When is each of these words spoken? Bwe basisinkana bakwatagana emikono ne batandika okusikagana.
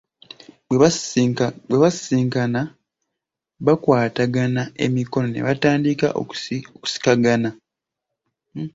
Bwe 1.69 1.73
basisinkana 1.83 2.61
bakwatagana 3.65 4.61
emikono 4.85 5.27
ne 5.31 5.41
batandika 5.47 6.07
okusikagana. 6.21 7.49